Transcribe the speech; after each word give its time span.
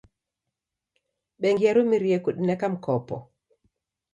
Bengi 1.39 1.63
yarumirie 1.67 2.17
kudineka 2.25 2.65
mkopo. 2.73 3.15